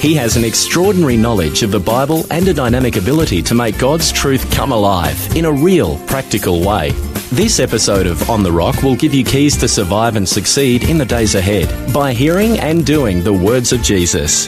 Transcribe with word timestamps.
He 0.00 0.14
has 0.14 0.34
an 0.34 0.44
extraordinary 0.44 1.18
knowledge 1.18 1.62
of 1.62 1.72
the 1.72 1.78
Bible 1.78 2.24
and 2.30 2.48
a 2.48 2.54
dynamic 2.54 2.96
ability 2.96 3.42
to 3.42 3.54
make 3.54 3.76
God's 3.76 4.10
truth 4.10 4.50
come 4.50 4.72
alive 4.72 5.36
in 5.36 5.44
a 5.44 5.52
real, 5.52 5.98
practical 6.06 6.64
way. 6.64 6.92
This 7.30 7.60
episode 7.60 8.06
of 8.06 8.30
On 8.30 8.42
the 8.42 8.50
Rock 8.50 8.82
will 8.82 8.96
give 8.96 9.12
you 9.12 9.26
keys 9.26 9.58
to 9.58 9.68
survive 9.68 10.16
and 10.16 10.26
succeed 10.26 10.88
in 10.88 10.96
the 10.96 11.04
days 11.04 11.34
ahead 11.34 11.92
by 11.92 12.14
hearing 12.14 12.58
and 12.60 12.86
doing 12.86 13.22
the 13.22 13.34
words 13.34 13.74
of 13.74 13.82
Jesus. 13.82 14.46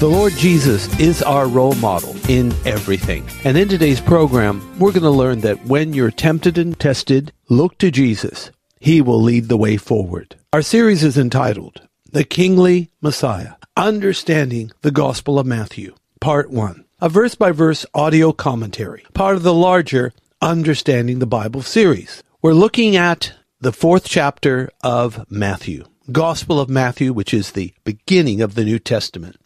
The 0.00 0.08
Lord 0.10 0.32
Jesus 0.32 0.88
is 0.98 1.22
our 1.22 1.46
role 1.46 1.76
model 1.76 2.16
in 2.28 2.52
everything. 2.66 3.24
And 3.44 3.56
in 3.56 3.68
today's 3.68 4.00
program, 4.00 4.76
we're 4.80 4.90
going 4.90 5.04
to 5.04 5.10
learn 5.10 5.42
that 5.42 5.64
when 5.66 5.92
you're 5.92 6.10
tempted 6.10 6.58
and 6.58 6.76
tested, 6.76 7.32
look 7.48 7.78
to 7.78 7.92
Jesus. 7.92 8.50
He 8.80 9.00
will 9.00 9.22
lead 9.22 9.46
the 9.46 9.56
way 9.56 9.76
forward. 9.76 10.34
Our 10.52 10.62
series 10.62 11.04
is 11.04 11.16
entitled 11.16 11.87
The 12.10 12.24
Kingly 12.24 12.90
Messiah 13.02 13.56
Understanding 13.76 14.72
the 14.80 14.90
Gospel 14.90 15.38
of 15.38 15.46
Matthew, 15.46 15.94
Part 16.20 16.50
1 16.50 16.86
a 17.02 17.08
verse 17.10 17.34
by 17.34 17.52
verse 17.52 17.84
audio 17.92 18.32
commentary, 18.32 19.04
part 19.12 19.36
of 19.36 19.42
the 19.42 19.52
larger 19.52 20.14
Understanding 20.40 21.18
the 21.18 21.26
Bible 21.26 21.60
series. 21.60 22.22
We're 22.40 22.54
looking 22.54 22.96
at 22.96 23.34
the 23.60 23.72
fourth 23.72 24.08
chapter 24.08 24.70
of 24.82 25.30
Matthew, 25.30 25.84
Gospel 26.10 26.58
of 26.58 26.70
Matthew, 26.70 27.12
which 27.12 27.34
is 27.34 27.52
the 27.52 27.74
beginning 27.84 28.40
of 28.40 28.54
the 28.54 28.64
New 28.64 28.78
Testament. 28.78 29.36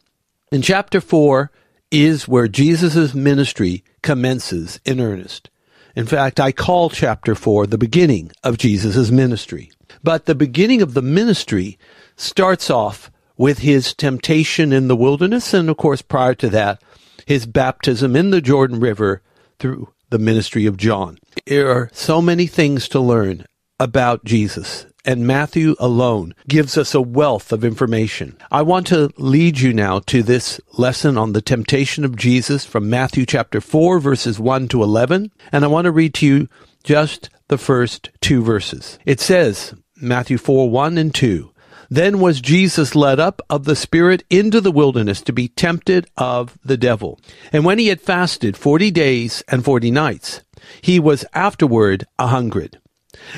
In 0.52 0.62
chapter 0.62 1.00
four 1.00 1.50
is 1.90 2.28
where 2.28 2.46
Jesus' 2.46 3.12
ministry 3.12 3.82
commences 4.02 4.78
in 4.84 5.00
earnest. 5.00 5.50
In 5.96 6.06
fact, 6.06 6.38
I 6.38 6.52
call 6.52 6.90
chapter 6.90 7.34
four 7.34 7.66
the 7.66 7.76
beginning 7.76 8.30
of 8.44 8.56
Jesus' 8.56 9.10
ministry. 9.10 9.72
But 10.04 10.26
the 10.26 10.36
beginning 10.36 10.80
of 10.80 10.94
the 10.94 11.02
ministry 11.02 11.76
starts 12.22 12.70
off 12.70 13.10
with 13.36 13.58
his 13.58 13.94
temptation 13.94 14.72
in 14.72 14.88
the 14.88 14.96
wilderness, 14.96 15.52
and 15.52 15.68
of 15.68 15.76
course, 15.76 16.02
prior 16.02 16.34
to 16.34 16.48
that, 16.50 16.82
his 17.26 17.46
baptism 17.46 18.14
in 18.14 18.30
the 18.30 18.40
Jordan 18.40 18.80
River 18.80 19.22
through 19.58 19.92
the 20.10 20.18
ministry 20.18 20.66
of 20.66 20.76
John. 20.76 21.18
There 21.46 21.70
are 21.70 21.90
so 21.92 22.22
many 22.22 22.46
things 22.46 22.88
to 22.88 23.00
learn 23.00 23.46
about 23.80 24.24
Jesus, 24.24 24.86
and 25.04 25.26
Matthew 25.26 25.74
alone 25.80 26.34
gives 26.48 26.78
us 26.78 26.94
a 26.94 27.00
wealth 27.00 27.52
of 27.52 27.64
information. 27.64 28.36
I 28.50 28.62
want 28.62 28.86
to 28.88 29.10
lead 29.16 29.58
you 29.58 29.72
now 29.72 30.00
to 30.00 30.22
this 30.22 30.60
lesson 30.74 31.18
on 31.18 31.32
the 31.32 31.42
temptation 31.42 32.04
of 32.04 32.16
Jesus 32.16 32.64
from 32.64 32.90
Matthew 32.90 33.26
chapter 33.26 33.60
4, 33.60 33.98
verses 33.98 34.38
1 34.38 34.68
to 34.68 34.82
11, 34.82 35.32
and 35.50 35.64
I 35.64 35.68
want 35.68 35.86
to 35.86 35.90
read 35.90 36.14
to 36.14 36.26
you 36.26 36.48
just 36.84 37.30
the 37.48 37.58
first 37.58 38.10
two 38.20 38.42
verses. 38.42 38.98
It 39.04 39.20
says, 39.20 39.74
Matthew 39.96 40.38
4, 40.38 40.68
1 40.68 40.98
and 40.98 41.14
2. 41.14 41.51
Then 41.92 42.20
was 42.20 42.40
Jesus 42.40 42.94
led 42.94 43.20
up 43.20 43.42
of 43.50 43.64
the 43.64 43.76
Spirit 43.76 44.24
into 44.30 44.62
the 44.62 44.72
wilderness 44.72 45.20
to 45.20 45.30
be 45.30 45.48
tempted 45.48 46.06
of 46.16 46.56
the 46.64 46.78
devil. 46.78 47.20
And 47.52 47.66
when 47.66 47.78
he 47.78 47.88
had 47.88 48.00
fasted 48.00 48.56
forty 48.56 48.90
days 48.90 49.44
and 49.46 49.62
forty 49.62 49.90
nights, 49.90 50.40
he 50.80 50.98
was 50.98 51.26
afterward 51.34 52.06
a 52.18 52.28
hungered. 52.28 52.80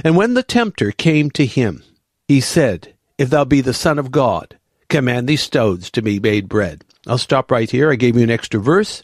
And 0.05 0.17
when 0.17 0.35
the 0.35 0.45
tempter 0.45 0.93
came 0.93 1.33
to 1.33 1.45
him, 1.45 1.83
he 2.29 2.41
said, 2.41 2.95
If 3.19 3.29
thou 3.29 3.45
be 3.45 3.61
the 3.61 3.75
Son 3.75 3.99
of 3.99 4.13
God, 4.13 4.57
command 4.89 5.27
these 5.27 5.43
stones 5.43 5.91
to 5.91 6.01
be 6.01 6.21
made 6.21 6.49
bread. 6.49 6.85
I'll 7.09 7.19
stop 7.19 7.51
right 7.51 7.69
here. 7.69 7.91
I 7.91 7.97
gave 7.97 8.17
you 8.17 8.23
an 8.23 8.31
extra 8.31 8.61
verse. 8.61 9.03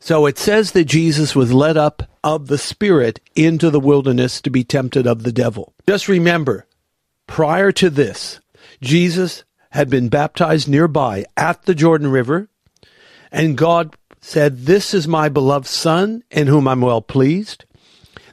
So 0.00 0.26
it 0.26 0.36
says 0.36 0.72
that 0.72 0.86
Jesus 0.86 1.36
was 1.36 1.52
led 1.52 1.76
up 1.76 2.02
of 2.24 2.48
the 2.48 2.58
Spirit 2.58 3.20
into 3.36 3.70
the 3.70 3.78
wilderness 3.78 4.40
to 4.40 4.50
be 4.50 4.64
tempted 4.64 5.06
of 5.06 5.22
the 5.22 5.30
devil. 5.30 5.74
Just 5.88 6.08
remember, 6.08 6.66
prior 7.28 7.70
to 7.70 7.88
this, 7.88 8.40
Jesus 8.80 9.44
had 9.70 9.88
been 9.90 10.08
baptized 10.08 10.68
nearby 10.68 11.24
at 11.36 11.62
the 11.62 11.74
Jordan 11.74 12.10
River, 12.10 12.48
and 13.30 13.56
God 13.56 13.94
said, 14.20 14.66
This 14.66 14.94
is 14.94 15.06
my 15.06 15.28
beloved 15.28 15.66
Son, 15.66 16.22
in 16.30 16.46
whom 16.46 16.66
I'm 16.66 16.80
well 16.80 17.02
pleased. 17.02 17.64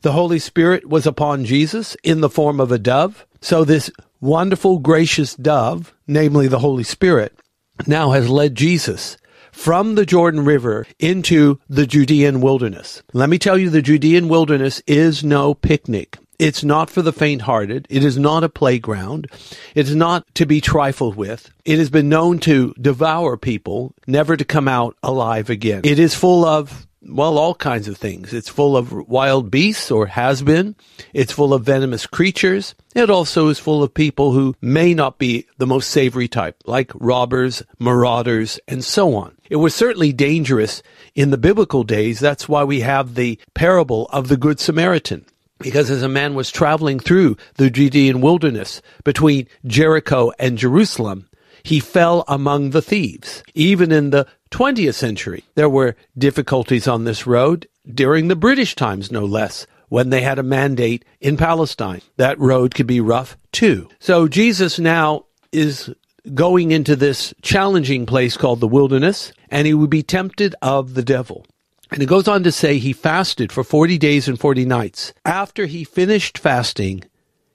The 0.01 0.11
Holy 0.11 0.39
Spirit 0.39 0.87
was 0.87 1.05
upon 1.05 1.45
Jesus 1.45 1.95
in 2.03 2.21
the 2.21 2.29
form 2.29 2.59
of 2.59 2.71
a 2.71 2.79
dove. 2.79 3.25
So 3.41 3.63
this 3.63 3.91
wonderful, 4.21 4.79
gracious 4.79 5.35
dove, 5.35 5.93
namely 6.07 6.47
the 6.47 6.59
Holy 6.59 6.83
Spirit, 6.83 7.37
now 7.85 8.11
has 8.11 8.29
led 8.29 8.55
Jesus 8.55 9.17
from 9.51 9.95
the 9.95 10.05
Jordan 10.05 10.45
River 10.45 10.85
into 10.99 11.59
the 11.67 11.87
Judean 11.87 12.41
wilderness. 12.41 13.01
Let 13.13 13.29
me 13.29 13.39
tell 13.39 13.57
you, 13.57 13.69
the 13.69 13.81
Judean 13.81 14.29
wilderness 14.29 14.81
is 14.85 15.23
no 15.23 15.53
picnic. 15.53 16.17
It's 16.39 16.63
not 16.63 16.89
for 16.89 17.01
the 17.01 17.13
faint 17.13 17.43
hearted. 17.43 17.87
It 17.89 18.03
is 18.03 18.17
not 18.17 18.43
a 18.43 18.49
playground. 18.49 19.27
It 19.73 19.87
is 19.87 19.95
not 19.95 20.23
to 20.35 20.45
be 20.45 20.61
trifled 20.61 21.15
with. 21.15 21.49
It 21.65 21.79
has 21.79 21.89
been 21.89 22.09
known 22.09 22.39
to 22.39 22.75
devour 22.79 23.37
people, 23.37 23.95
never 24.05 24.37
to 24.37 24.45
come 24.45 24.67
out 24.67 24.95
alive 25.01 25.49
again. 25.49 25.81
It 25.83 25.97
is 25.97 26.13
full 26.13 26.45
of 26.45 26.87
well, 27.09 27.37
all 27.37 27.55
kinds 27.55 27.87
of 27.87 27.97
things. 27.97 28.33
It's 28.33 28.49
full 28.49 28.75
of 28.75 28.91
wild 28.91 29.49
beasts 29.49 29.91
or 29.91 30.07
has 30.07 30.41
been. 30.41 30.75
It's 31.13 31.31
full 31.31 31.53
of 31.53 31.63
venomous 31.63 32.05
creatures. 32.05 32.75
It 32.95 33.09
also 33.09 33.47
is 33.47 33.59
full 33.59 33.81
of 33.81 33.93
people 33.93 34.33
who 34.33 34.55
may 34.61 34.93
not 34.93 35.17
be 35.17 35.47
the 35.57 35.67
most 35.67 35.89
savory 35.89 36.27
type, 36.27 36.57
like 36.65 36.91
robbers, 36.95 37.63
marauders, 37.79 38.59
and 38.67 38.83
so 38.83 39.15
on. 39.15 39.37
It 39.49 39.55
was 39.57 39.73
certainly 39.73 40.11
dangerous 40.11 40.83
in 41.15 41.29
the 41.29 41.37
biblical 41.37 41.83
days. 41.83 42.19
That's 42.19 42.49
why 42.49 42.63
we 42.65 42.81
have 42.81 43.15
the 43.15 43.39
parable 43.53 44.07
of 44.11 44.27
the 44.27 44.37
Good 44.37 44.59
Samaritan 44.59 45.25
because 45.59 45.89
as 45.89 46.03
a 46.03 46.09
man 46.09 46.35
was 46.35 46.51
traveling 46.51 46.99
through 46.99 47.37
the 47.55 47.69
Judean 47.69 48.21
wilderness 48.21 48.81
between 49.03 49.47
Jericho 49.65 50.31
and 50.39 50.57
Jerusalem, 50.57 51.27
he 51.63 51.79
fell 51.79 52.23
among 52.27 52.69
the 52.69 52.81
thieves. 52.81 53.43
Even 53.53 53.91
in 53.91 54.11
the 54.11 54.27
20th 54.51 54.95
century, 54.95 55.43
there 55.55 55.69
were 55.69 55.95
difficulties 56.17 56.87
on 56.87 57.03
this 57.03 57.27
road 57.27 57.67
during 57.93 58.27
the 58.27 58.35
British 58.35 58.75
times, 58.75 59.11
no 59.11 59.25
less. 59.25 59.67
When 59.89 60.09
they 60.09 60.21
had 60.21 60.37
a 60.37 60.43
mandate 60.43 61.05
in 61.21 61.37
Palestine, 61.37 62.01
that 62.17 62.39
road 62.39 62.75
could 62.75 62.87
be 62.87 62.99
rough 62.99 63.37
too. 63.51 63.87
So 63.99 64.27
Jesus 64.27 64.79
now 64.79 65.25
is 65.53 65.93
going 66.33 66.71
into 66.71 66.95
this 66.95 67.33
challenging 67.41 68.05
place 68.05 68.35
called 68.35 68.59
the 68.59 68.67
wilderness, 68.67 69.31
and 69.49 69.65
he 69.65 69.73
would 69.73 69.89
be 69.89 70.03
tempted 70.03 70.55
of 70.61 70.93
the 70.93 71.03
devil. 71.03 71.45
And 71.91 72.03
it 72.03 72.07
goes 72.07 72.27
on 72.27 72.43
to 72.43 72.51
say 72.51 72.77
he 72.77 72.93
fasted 72.93 73.51
for 73.51 73.63
40 73.63 73.97
days 73.97 74.27
and 74.27 74.39
40 74.39 74.65
nights. 74.65 75.13
After 75.25 75.65
he 75.65 75.83
finished 75.83 76.37
fasting, 76.37 77.03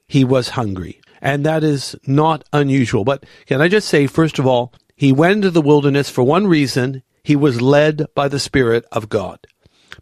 he 0.09 0.25
was 0.25 0.50
hungry. 0.50 1.00
And 1.20 1.47
that 1.47 1.62
is 1.62 1.94
not 2.06 2.44
unusual. 2.52 3.05
But 3.05 3.25
can 3.46 3.61
I 3.61 3.69
just 3.69 3.88
say, 3.88 4.06
first 4.06 4.38
of 4.38 4.46
all, 4.46 4.73
he 4.96 5.12
went 5.12 5.37
into 5.37 5.50
the 5.50 5.61
wilderness 5.61 6.11
for 6.11 6.23
one 6.23 6.46
reason. 6.46 7.02
He 7.23 7.37
was 7.37 7.61
led 7.61 8.06
by 8.14 8.29
the 8.29 8.40
Spirit 8.40 8.84
of 8.90 9.08
God. 9.08 9.38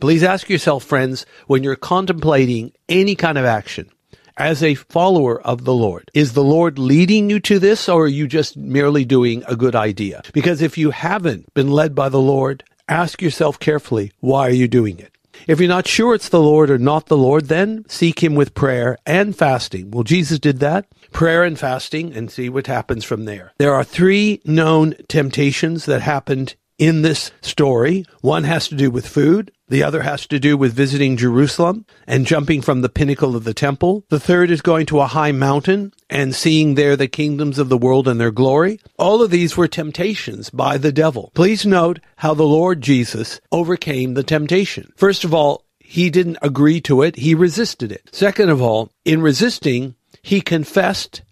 Please 0.00 0.22
ask 0.22 0.48
yourself, 0.48 0.84
friends, 0.84 1.26
when 1.46 1.62
you're 1.62 1.76
contemplating 1.76 2.72
any 2.88 3.14
kind 3.14 3.36
of 3.36 3.44
action, 3.44 3.90
as 4.36 4.62
a 4.62 4.74
follower 4.74 5.40
of 5.42 5.64
the 5.64 5.74
Lord, 5.74 6.10
is 6.14 6.32
the 6.32 6.44
Lord 6.44 6.78
leading 6.78 7.28
you 7.28 7.40
to 7.40 7.58
this 7.58 7.88
or 7.88 8.04
are 8.04 8.08
you 8.08 8.26
just 8.26 8.56
merely 8.56 9.04
doing 9.04 9.44
a 9.46 9.56
good 9.56 9.76
idea? 9.76 10.22
Because 10.32 10.62
if 10.62 10.78
you 10.78 10.90
haven't 10.90 11.52
been 11.52 11.70
led 11.70 11.94
by 11.94 12.08
the 12.08 12.20
Lord, 12.20 12.64
ask 12.90 13.22
yourself 13.22 13.58
carefully, 13.58 14.12
why 14.20 14.48
are 14.48 14.52
you 14.52 14.68
doing 14.68 14.98
it? 14.98 15.16
If 15.46 15.58
you're 15.58 15.68
not 15.68 15.86
sure 15.86 16.14
it's 16.14 16.28
the 16.28 16.40
Lord 16.40 16.70
or 16.70 16.76
not 16.76 17.06
the 17.06 17.16
Lord, 17.16 17.46
then 17.46 17.84
seek 17.88 18.22
Him 18.22 18.34
with 18.34 18.54
prayer 18.54 18.98
and 19.06 19.34
fasting. 19.34 19.90
Well, 19.90 20.04
Jesus 20.04 20.38
did 20.38 20.58
that. 20.60 20.86
Prayer 21.12 21.44
and 21.44 21.58
fasting 21.58 22.14
and 22.14 22.30
see 22.30 22.48
what 22.48 22.66
happens 22.66 23.04
from 23.04 23.24
there. 23.24 23.52
There 23.58 23.74
are 23.74 23.84
three 23.84 24.42
known 24.44 24.94
temptations 25.08 25.86
that 25.86 26.02
happened 26.02 26.56
in 26.78 27.02
this 27.02 27.30
story. 27.40 28.04
One 28.20 28.44
has 28.44 28.68
to 28.68 28.74
do 28.74 28.90
with 28.90 29.06
food. 29.06 29.52
The 29.70 29.84
other 29.84 30.02
has 30.02 30.26
to 30.26 30.40
do 30.40 30.56
with 30.56 30.74
visiting 30.74 31.16
Jerusalem 31.16 31.86
and 32.04 32.26
jumping 32.26 32.60
from 32.60 32.80
the 32.80 32.88
pinnacle 32.88 33.36
of 33.36 33.44
the 33.44 33.54
temple. 33.54 34.04
The 34.08 34.18
third 34.18 34.50
is 34.50 34.62
going 34.62 34.86
to 34.86 34.98
a 34.98 35.06
high 35.06 35.30
mountain 35.30 35.94
and 36.10 36.34
seeing 36.34 36.74
there 36.74 36.96
the 36.96 37.06
kingdoms 37.06 37.56
of 37.56 37.68
the 37.68 37.78
world 37.78 38.08
and 38.08 38.20
their 38.20 38.32
glory. 38.32 38.80
All 38.98 39.22
of 39.22 39.30
these 39.30 39.56
were 39.56 39.68
temptations 39.68 40.50
by 40.50 40.76
the 40.76 40.90
devil. 40.90 41.30
Please 41.36 41.64
note 41.64 42.00
how 42.16 42.34
the 42.34 42.42
Lord 42.42 42.80
Jesus 42.80 43.40
overcame 43.52 44.14
the 44.14 44.24
temptation. 44.24 44.92
First 44.96 45.22
of 45.22 45.32
all, 45.32 45.64
he 45.78 46.10
didn't 46.10 46.38
agree 46.42 46.80
to 46.80 47.02
it. 47.02 47.14
He 47.14 47.32
resisted 47.36 47.92
it. 47.92 48.10
Second 48.12 48.50
of 48.50 48.60
all, 48.60 48.90
in 49.04 49.22
resisting, 49.22 49.94
he 50.20 50.40
confessed 50.40 51.22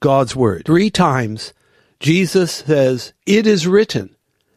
God's 0.00 0.34
word. 0.34 0.64
Three 0.66 0.90
times, 0.90 1.54
Jesus 2.00 2.50
says, 2.52 3.12
it 3.26 3.46
is 3.46 3.68
written 3.68 4.16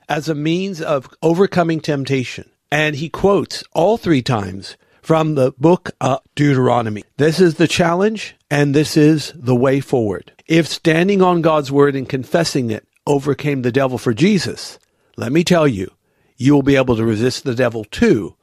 as 0.09 0.30
a 0.30 0.36
means 0.36 0.81
of 0.81 1.07
overcoming 1.21 1.80
temptation. 1.80 2.50
And 2.74 2.96
he 2.96 3.08
quotes 3.08 3.64
all 3.74 4.00
three 4.00 4.24
times 4.24 4.78
from 5.04 5.36
the 5.36 5.52
book 5.60 5.92
of 6.02 6.22
Deuteronomy. 6.34 7.04
This 7.18 7.40
is 7.40 7.58
the 7.58 7.68
challenge 7.68 8.36
and 8.50 8.74
this 8.74 8.98
is 8.98 9.31
the 9.36 9.56
way 9.56 9.80
forward. 9.80 10.34
If 10.48 10.66
standing 10.68 11.22
on 11.22 11.44
God's 11.44 11.72
word 11.72 11.96
and 11.96 12.10
confessing 12.10 12.72
it 12.72 12.88
overcame 13.06 13.62
the 13.62 13.72
devil 13.72 14.00
for 14.00 14.12
Jesus, 14.12 14.80
let 15.18 15.31
me 15.31 15.44
tell 15.44 15.68
you, 15.68 15.92
you 16.36 16.56
will 16.56 16.64
be 16.64 16.75
able 16.75 16.96
to 16.96 17.06
resist 17.06 17.44
the 17.44 17.54
devil 17.54 17.84
too, 17.84 18.36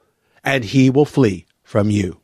and 0.45 0.63
he 0.63 0.91
will 0.91 1.05
flee 1.05 1.45
from 1.65 1.91
you. 1.91 2.21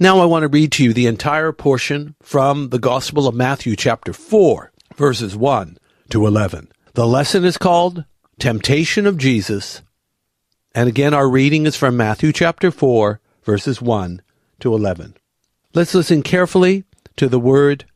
Now 0.00 0.18
I 0.18 0.24
want 0.24 0.42
to 0.42 0.48
read 0.48 0.72
to 0.72 0.82
you 0.82 0.92
the 0.92 1.06
entire 1.06 1.52
portion 1.52 2.16
from 2.20 2.70
the 2.70 2.80
Gospel 2.80 3.28
of 3.28 3.36
Matthew 3.36 3.76
chapter 3.76 4.12
4, 4.12 4.72
verses 4.96 5.36
1 5.36 5.78
to 6.10 6.26
11. 6.26 6.72
The 6.94 7.06
lesson 7.06 7.44
is 7.44 7.56
called 7.56 8.04
Temptation 8.40 9.06
of 9.06 9.18
Jesus 9.18 9.82
and 10.76 10.90
again, 10.90 11.14
our 11.14 11.26
reading 11.26 11.64
is 11.64 11.74
from 11.74 11.96
Matthew 11.96 12.34
chapter 12.34 12.70
4, 12.70 13.18
verses 13.44 13.80
1 13.80 14.20
to 14.60 14.74
11. 14.74 15.16
Let's 15.72 15.94
listen 15.94 16.22
carefully 16.22 16.84
to 17.16 17.30
the 17.30 17.40
word 17.40 17.86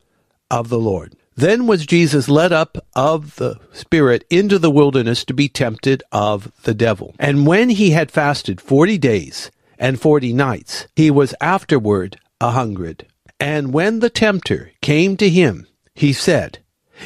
of 0.49 0.69
the 0.69 0.79
Lord. 0.79 1.15
Then 1.35 1.67
was 1.67 1.85
Jesus 1.85 2.27
led 2.27 2.51
up 2.51 2.79
of 2.95 3.35
the 3.35 3.59
Spirit 3.71 4.25
into 4.31 4.57
the 4.57 4.71
wilderness 4.71 5.23
to 5.25 5.33
be 5.35 5.47
tempted 5.47 6.01
of 6.11 6.51
the 6.63 6.73
devil. 6.73 7.13
And 7.19 7.45
when 7.45 7.69
he 7.69 7.91
had 7.91 8.09
fasted 8.09 8.59
forty 8.59 8.97
days 8.97 9.51
and 9.77 10.01
forty 10.01 10.33
nights, 10.33 10.87
he 10.95 11.11
was 11.11 11.35
afterward 11.39 12.17
a 12.39 12.49
hungered. 12.49 13.05
And 13.39 13.73
when 13.73 13.99
the 13.99 14.09
tempter 14.09 14.71
came 14.81 15.17
to 15.17 15.29
him, 15.29 15.67
he 15.93 16.13
said, 16.13 16.57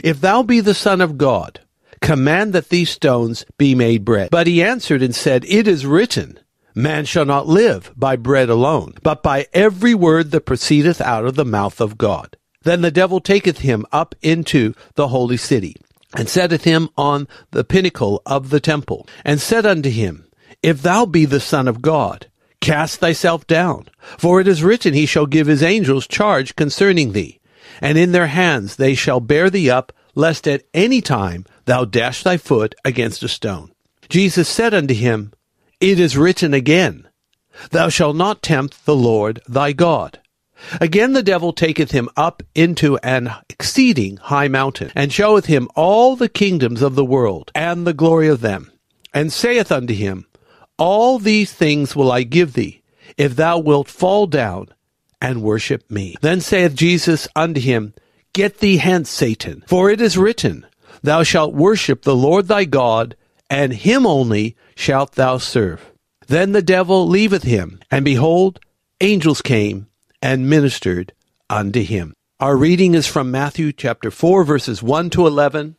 If 0.02 0.22
thou 0.22 0.42
be 0.42 0.62
the 0.62 0.74
Son 0.74 1.02
of 1.02 1.18
God, 1.18 1.60
Command 2.06 2.54
that 2.54 2.70
these 2.70 2.92
stones 2.92 3.46
be 3.58 3.74
made 3.74 4.06
bread. 4.06 4.30
But 4.30 4.46
he 4.46 4.62
answered 4.62 5.02
and 5.02 5.16
said, 5.16 5.44
It 5.46 5.68
is 5.68 5.88
written, 5.88 6.40
Man 6.76 7.06
shall 7.06 7.26
not 7.26 7.48
live 7.48 7.92
by 7.96 8.16
bread 8.16 8.48
alone, 8.48 8.94
but 9.02 9.24
by 9.24 9.48
every 9.54 9.96
word 9.96 10.30
that 10.30 10.42
proceedeth 10.46 11.02
out 11.02 11.26
of 11.26 11.34
the 11.34 11.44
mouth 11.44 11.82
of 11.82 11.98
God. 11.98 12.38
Then 12.62 12.82
the 12.82 12.92
devil 12.92 13.20
taketh 13.20 13.60
him 13.60 13.88
up 13.92 14.14
into 14.22 14.76
the 14.94 15.08
holy 15.08 15.38
city, 15.38 15.78
and 16.16 16.30
setteth 16.30 16.64
him 16.64 16.90
on 16.96 17.28
the 17.50 17.64
pinnacle 17.64 18.22
of 18.26 18.52
the 18.52 18.60
temple, 18.60 19.08
and 19.24 19.42
said 19.42 19.66
unto 19.66 19.90
him, 19.90 20.28
If 20.62 20.84
thou 20.84 21.08
be 21.08 21.26
the 21.26 21.40
Son 21.40 21.68
of 21.68 21.82
God, 21.82 22.28
cast 22.62 23.00
thyself 23.00 23.48
down, 23.48 23.88
for 24.18 24.40
it 24.40 24.48
is 24.48 24.64
written, 24.64 24.94
He 24.94 25.08
shall 25.08 25.26
give 25.26 25.48
his 25.48 25.64
angels 25.64 26.06
charge 26.06 26.56
concerning 26.56 27.14
thee, 27.14 27.40
and 27.82 27.98
in 27.98 28.12
their 28.12 28.28
hands 28.28 28.76
they 28.76 28.94
shall 28.94 29.20
bear 29.20 29.50
thee 29.50 29.72
up, 29.72 29.92
lest 30.16 30.48
at 30.48 30.64
any 30.74 31.02
time 31.02 31.46
thou 31.66 31.86
dash 31.86 32.24
thy 32.24 32.38
foot 32.38 32.74
against 32.84 33.22
a 33.24 33.28
stone. 33.28 33.72
Jesus 34.10 34.48
said 34.50 34.74
unto 34.74 34.94
him, 34.94 35.34
It 35.80 36.00
is 36.00 36.18
written 36.18 36.54
again, 36.54 37.08
Thou 37.72 37.90
shalt 37.90 38.16
not 38.16 38.42
tempt 38.42 38.86
the 38.86 38.96
Lord 38.96 39.42
thy 39.48 39.74
God. 39.74 40.20
Again 40.80 41.14
the 41.14 41.24
devil 41.24 41.54
taketh 41.54 41.92
him 41.92 42.10
up 42.16 42.42
into 42.54 42.98
an 42.98 43.34
exceeding 43.50 44.18
high 44.18 44.48
mountain, 44.48 44.92
and 44.96 45.12
showeth 45.12 45.46
him 45.46 45.68
all 45.76 46.16
the 46.16 46.30
kingdoms 46.30 46.82
of 46.82 46.96
the 46.96 47.06
world, 47.06 47.52
and 47.54 47.86
the 47.86 47.94
glory 47.94 48.28
of 48.28 48.42
them, 48.42 48.72
and 49.14 49.32
saith 49.32 49.72
unto 49.72 49.94
him, 49.94 50.26
All 50.78 51.20
these 51.20 51.52
things 51.52 51.96
will 51.96 52.12
I 52.12 52.24
give 52.24 52.54
thee, 52.54 52.82
if 53.18 53.36
thou 53.36 53.60
wilt 53.60 53.88
fall 53.88 54.28
down 54.28 54.70
and 55.22 55.42
worship 55.42 55.90
me. 55.90 56.16
Then 56.22 56.42
saith 56.42 56.76
Jesus 56.76 57.28
unto 57.36 57.60
him, 57.60 57.94
Get 58.36 58.58
thee 58.58 58.76
hence, 58.76 59.10
Satan, 59.10 59.64
for 59.66 59.90
it 59.90 60.02
is 60.02 60.18
written, 60.18 60.66
Thou 61.02 61.24
shalt 61.24 61.54
worship 61.54 62.02
the 62.02 62.18
Lord 62.18 62.50
thy 62.50 62.66
God, 62.66 63.16
and 63.50 63.72
him 63.72 64.06
only 64.06 64.58
shalt 64.76 65.14
thou 65.14 65.38
serve. 65.38 65.94
Then 66.28 66.52
the 66.52 66.62
devil 66.62 67.08
leaveth 67.08 67.44
him, 67.44 67.80
and 67.90 68.04
behold, 68.04 68.60
angels 69.00 69.42
came 69.42 69.88
and 70.22 70.50
ministered 70.50 71.14
unto 71.50 71.82
him. 71.82 72.14
Our 72.42 72.58
reading 72.58 72.94
is 72.94 73.08
from 73.08 73.32
Matthew 73.32 73.72
chapter 73.72 74.12
4, 74.12 74.44
verses 74.44 74.84
1 74.84 75.12
to 75.12 75.28
11. 75.28 75.78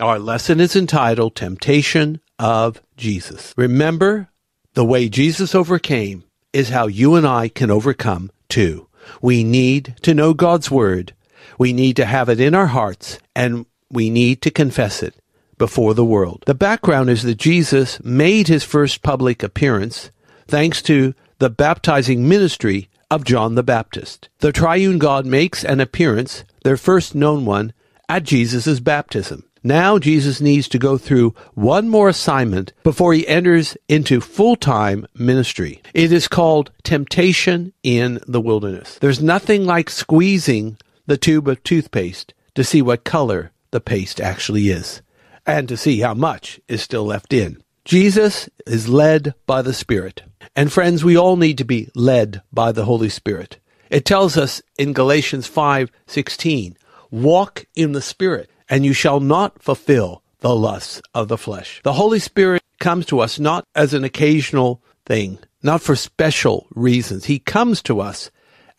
Our 0.00 0.18
lesson 0.18 0.58
is 0.58 0.74
entitled 0.74 1.36
Temptation 1.36 2.20
of 2.40 2.82
Jesus. 2.96 3.54
Remember, 3.56 4.30
the 4.72 4.84
way 4.84 5.08
Jesus 5.08 5.54
overcame 5.54 6.24
is 6.52 6.70
how 6.70 6.88
you 6.88 7.14
and 7.14 7.24
I 7.24 7.46
can 7.46 7.70
overcome 7.70 8.32
too. 8.48 8.88
We 9.22 9.44
need 9.44 9.94
to 10.02 10.12
know 10.12 10.34
God's 10.34 10.72
Word 10.72 11.14
we 11.58 11.72
need 11.72 11.96
to 11.96 12.04
have 12.04 12.28
it 12.28 12.40
in 12.40 12.54
our 12.54 12.68
hearts 12.68 13.18
and 13.34 13.66
we 13.90 14.10
need 14.10 14.42
to 14.42 14.50
confess 14.50 15.02
it 15.02 15.14
before 15.58 15.94
the 15.94 16.04
world. 16.04 16.42
The 16.46 16.54
background 16.54 17.10
is 17.10 17.22
that 17.22 17.36
Jesus 17.36 18.02
made 18.02 18.48
his 18.48 18.64
first 18.64 19.02
public 19.02 19.42
appearance 19.42 20.10
thanks 20.46 20.82
to 20.82 21.14
the 21.38 21.50
baptizing 21.50 22.28
ministry 22.28 22.88
of 23.10 23.24
John 23.24 23.54
the 23.54 23.62
Baptist. 23.62 24.28
The 24.38 24.52
triune 24.52 24.98
God 24.98 25.26
makes 25.26 25.64
an 25.64 25.80
appearance, 25.80 26.44
their 26.64 26.76
first 26.76 27.14
known 27.14 27.44
one, 27.44 27.72
at 28.08 28.24
Jesus' 28.24 28.80
baptism. 28.80 29.44
Now 29.66 29.98
Jesus 29.98 30.42
needs 30.42 30.68
to 30.68 30.78
go 30.78 30.98
through 30.98 31.34
one 31.54 31.88
more 31.88 32.10
assignment 32.10 32.74
before 32.82 33.14
he 33.14 33.26
enters 33.26 33.78
into 33.88 34.20
full-time 34.20 35.06
ministry. 35.14 35.80
It 35.94 36.12
is 36.12 36.28
called 36.28 36.70
temptation 36.82 37.72
in 37.82 38.20
the 38.26 38.42
wilderness. 38.42 38.98
There's 38.98 39.22
nothing 39.22 39.64
like 39.64 39.88
squeezing 39.88 40.76
the 41.06 41.16
tube 41.16 41.48
of 41.48 41.62
toothpaste 41.62 42.34
to 42.54 42.64
see 42.64 42.82
what 42.82 43.04
color 43.04 43.52
the 43.70 43.80
paste 43.80 44.20
actually 44.20 44.68
is 44.68 45.02
and 45.46 45.68
to 45.68 45.76
see 45.76 46.00
how 46.00 46.14
much 46.14 46.60
is 46.68 46.82
still 46.82 47.04
left 47.04 47.32
in. 47.32 47.62
Jesus 47.84 48.48
is 48.66 48.88
led 48.88 49.34
by 49.46 49.60
the 49.60 49.74
Spirit. 49.74 50.22
And 50.56 50.72
friends, 50.72 51.04
we 51.04 51.16
all 51.16 51.36
need 51.36 51.58
to 51.58 51.64
be 51.64 51.90
led 51.94 52.40
by 52.52 52.72
the 52.72 52.84
Holy 52.86 53.10
Spirit. 53.10 53.58
It 53.90 54.04
tells 54.04 54.36
us 54.38 54.62
in 54.78 54.94
Galatians 54.94 55.46
5:16, 55.46 56.76
"Walk 57.10 57.66
in 57.74 57.92
the 57.92 58.00
Spirit, 58.00 58.48
and 58.68 58.84
you 58.84 58.94
shall 58.94 59.20
not 59.20 59.62
fulfill 59.62 60.22
the 60.40 60.54
lusts 60.54 61.02
of 61.14 61.28
the 61.28 61.36
flesh." 61.36 61.80
The 61.84 61.94
Holy 61.94 62.18
Spirit 62.18 62.62
comes 62.80 63.04
to 63.06 63.20
us 63.20 63.38
not 63.38 63.64
as 63.74 63.92
an 63.92 64.04
occasional 64.04 64.82
thing, 65.04 65.38
not 65.62 65.82
for 65.82 65.94
special 65.94 66.66
reasons. 66.74 67.26
He 67.26 67.38
comes 67.38 67.82
to 67.82 68.00
us 68.00 68.30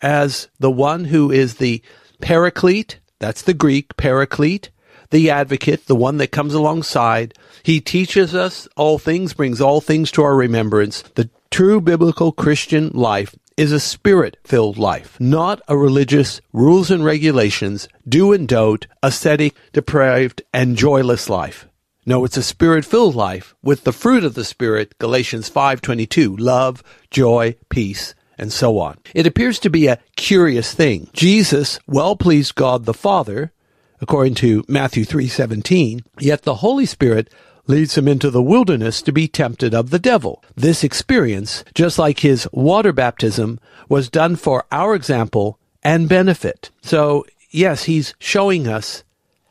as 0.02 0.48
the 0.58 0.70
one 0.70 1.04
who 1.04 1.30
is 1.30 1.54
the 1.54 1.80
Paraclete, 2.20 2.98
that's 3.18 3.42
the 3.42 3.54
Greek, 3.54 3.96
Paraclete, 3.96 4.70
the 5.10 5.30
advocate, 5.30 5.86
the 5.86 5.94
one 5.94 6.16
that 6.18 6.32
comes 6.32 6.54
alongside. 6.54 7.34
He 7.62 7.80
teaches 7.80 8.34
us 8.34 8.68
all 8.76 8.98
things, 8.98 9.34
brings 9.34 9.60
all 9.60 9.80
things 9.80 10.10
to 10.12 10.22
our 10.22 10.34
remembrance. 10.34 11.02
The 11.14 11.30
true 11.50 11.80
biblical 11.80 12.32
Christian 12.32 12.90
life 12.90 13.34
is 13.56 13.72
a 13.72 13.80
spirit 13.80 14.36
filled 14.44 14.76
life, 14.76 15.18
not 15.18 15.62
a 15.66 15.76
religious 15.76 16.40
rules 16.52 16.90
and 16.90 17.04
regulations, 17.04 17.88
do 18.06 18.32
and 18.32 18.46
don't, 18.46 18.86
ascetic, 19.02 19.54
depraved, 19.72 20.42
and 20.52 20.76
joyless 20.76 21.30
life. 21.30 21.66
No, 22.04 22.24
it's 22.24 22.36
a 22.36 22.42
spirit 22.42 22.84
filled 22.84 23.14
life 23.14 23.54
with 23.62 23.84
the 23.84 23.92
fruit 23.92 24.24
of 24.24 24.34
the 24.34 24.44
spirit, 24.44 24.98
Galatians 24.98 25.48
5:22, 25.48 26.36
love, 26.36 26.82
joy, 27.10 27.56
peace, 27.68 28.14
and 28.38 28.52
so 28.52 28.78
on. 28.78 28.98
It 29.14 29.26
appears 29.26 29.58
to 29.60 29.70
be 29.70 29.86
a 29.86 29.98
curious 30.16 30.74
thing. 30.74 31.08
Jesus 31.12 31.78
well 31.86 32.16
pleased 32.16 32.54
God 32.54 32.84
the 32.84 32.94
Father, 32.94 33.52
according 34.00 34.34
to 34.36 34.64
Matthew 34.68 35.04
3:17, 35.04 36.04
yet 36.18 36.42
the 36.42 36.56
Holy 36.56 36.86
Spirit 36.86 37.30
leads 37.66 37.96
him 37.96 38.06
into 38.06 38.30
the 38.30 38.42
wilderness 38.42 39.02
to 39.02 39.12
be 39.12 39.26
tempted 39.26 39.74
of 39.74 39.90
the 39.90 39.98
devil. 39.98 40.42
This 40.54 40.84
experience, 40.84 41.64
just 41.74 41.98
like 41.98 42.20
his 42.20 42.48
water 42.52 42.92
baptism, 42.92 43.58
was 43.88 44.08
done 44.08 44.36
for 44.36 44.64
our 44.70 44.94
example 44.94 45.58
and 45.82 46.08
benefit. 46.08 46.70
So, 46.82 47.26
yes, 47.50 47.84
he's 47.84 48.14
showing 48.18 48.68
us 48.68 49.02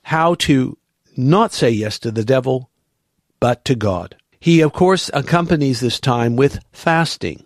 how 0.04 0.36
to 0.36 0.78
not 1.18 1.54
say 1.54 1.70
yes 1.70 2.00
to 2.00 2.12
the 2.12 2.24
devil, 2.24 2.70
but 3.40 3.66
to 3.66 3.76
God. 3.76 4.16
He, 4.40 4.62
of 4.62 4.74
course, 4.74 5.10
accompanies 5.14 5.80
this 5.80 6.00
time 6.00 6.36
with 6.36 6.60
fasting. 6.72 7.45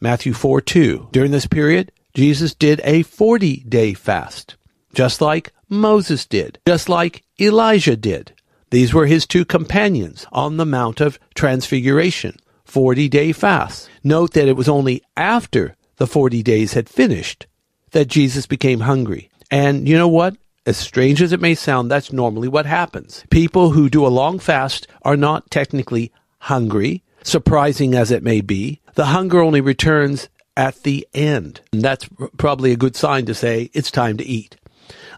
Matthew 0.00 0.32
4 0.32 0.60
2. 0.60 1.08
During 1.12 1.30
this 1.30 1.46
period, 1.46 1.92
Jesus 2.14 2.54
did 2.54 2.80
a 2.84 3.02
40 3.02 3.58
day 3.68 3.94
fast, 3.94 4.56
just 4.94 5.20
like 5.20 5.52
Moses 5.68 6.26
did, 6.26 6.58
just 6.66 6.88
like 6.88 7.22
Elijah 7.40 7.96
did. 7.96 8.32
These 8.70 8.94
were 8.94 9.06
his 9.06 9.26
two 9.26 9.44
companions 9.44 10.26
on 10.32 10.56
the 10.56 10.66
Mount 10.66 11.00
of 11.00 11.18
Transfiguration 11.34 12.36
40 12.64 13.08
day 13.08 13.32
fasts. 13.32 13.88
Note 14.02 14.32
that 14.34 14.48
it 14.48 14.56
was 14.56 14.68
only 14.68 15.02
after 15.16 15.76
the 15.96 16.06
40 16.06 16.42
days 16.42 16.72
had 16.72 16.88
finished 16.88 17.46
that 17.90 18.08
Jesus 18.08 18.46
became 18.46 18.80
hungry. 18.80 19.30
And 19.50 19.88
you 19.88 19.98
know 19.98 20.08
what? 20.08 20.36
As 20.66 20.76
strange 20.76 21.20
as 21.20 21.32
it 21.32 21.40
may 21.40 21.54
sound, 21.54 21.90
that's 21.90 22.12
normally 22.12 22.46
what 22.46 22.66
happens. 22.66 23.24
People 23.30 23.70
who 23.70 23.88
do 23.88 24.06
a 24.06 24.08
long 24.08 24.38
fast 24.38 24.86
are 25.02 25.16
not 25.16 25.50
technically 25.50 26.12
hungry, 26.38 27.02
surprising 27.22 27.94
as 27.94 28.10
it 28.10 28.22
may 28.22 28.40
be. 28.40 28.80
The 28.94 29.06
hunger 29.06 29.40
only 29.40 29.60
returns 29.60 30.28
at 30.56 30.82
the 30.82 31.06
end. 31.14 31.60
And 31.72 31.82
that's 31.82 32.08
probably 32.36 32.72
a 32.72 32.76
good 32.76 32.96
sign 32.96 33.26
to 33.26 33.34
say 33.34 33.70
it's 33.72 33.90
time 33.90 34.16
to 34.18 34.24
eat. 34.24 34.56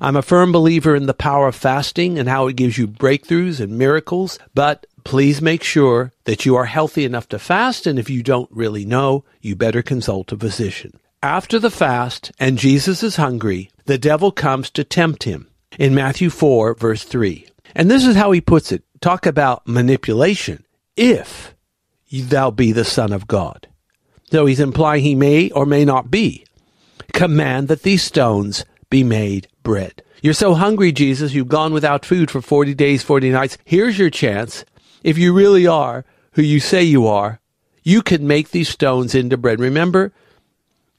I'm 0.00 0.16
a 0.16 0.22
firm 0.22 0.52
believer 0.52 0.94
in 0.94 1.06
the 1.06 1.14
power 1.14 1.48
of 1.48 1.54
fasting 1.54 2.18
and 2.18 2.28
how 2.28 2.48
it 2.48 2.56
gives 2.56 2.76
you 2.76 2.86
breakthroughs 2.88 3.60
and 3.60 3.78
miracles, 3.78 4.38
but 4.54 4.86
please 5.04 5.40
make 5.40 5.62
sure 5.62 6.12
that 6.24 6.44
you 6.44 6.56
are 6.56 6.64
healthy 6.64 7.04
enough 7.04 7.28
to 7.28 7.38
fast, 7.38 7.86
and 7.86 7.98
if 7.98 8.10
you 8.10 8.22
don't 8.22 8.50
really 8.50 8.84
know, 8.84 9.24
you 9.40 9.56
better 9.56 9.82
consult 9.82 10.32
a 10.32 10.36
physician. 10.36 10.98
After 11.22 11.58
the 11.58 11.70
fast, 11.70 12.32
and 12.38 12.58
Jesus 12.58 13.02
is 13.02 13.16
hungry, 13.16 13.70
the 13.86 13.96
devil 13.96 14.32
comes 14.32 14.70
to 14.70 14.84
tempt 14.84 15.22
him 15.22 15.48
in 15.78 15.94
Matthew 15.94 16.30
4, 16.30 16.74
verse 16.74 17.04
3. 17.04 17.46
And 17.74 17.90
this 17.90 18.04
is 18.04 18.16
how 18.16 18.32
he 18.32 18.40
puts 18.40 18.72
it. 18.72 18.82
Talk 19.00 19.24
about 19.24 19.66
manipulation. 19.66 20.64
If 20.96 21.54
thou 22.20 22.50
be 22.50 22.72
the 22.72 22.84
Son 22.84 23.12
of 23.12 23.26
God. 23.26 23.66
So 24.30 24.46
he's 24.46 24.60
implying 24.60 25.02
he 25.02 25.14
may 25.14 25.50
or 25.50 25.66
may 25.66 25.84
not 25.84 26.10
be. 26.10 26.44
Command 27.12 27.68
that 27.68 27.82
these 27.82 28.02
stones 28.02 28.64
be 28.90 29.02
made 29.02 29.48
bread. 29.62 30.02
You're 30.22 30.34
so 30.34 30.54
hungry, 30.54 30.92
Jesus, 30.92 31.32
you've 31.32 31.48
gone 31.48 31.72
without 31.72 32.06
food 32.06 32.30
for 32.30 32.40
40 32.40 32.74
days, 32.74 33.02
40 33.02 33.30
nights. 33.30 33.58
Here's 33.64 33.98
your 33.98 34.10
chance. 34.10 34.64
If 35.02 35.18
you 35.18 35.32
really 35.32 35.66
are 35.66 36.04
who 36.32 36.42
you 36.42 36.60
say 36.60 36.82
you 36.82 37.06
are, 37.06 37.40
you 37.82 38.02
can 38.02 38.26
make 38.26 38.50
these 38.50 38.68
stones 38.68 39.14
into 39.14 39.36
bread. 39.36 39.58
Remember 39.58 40.12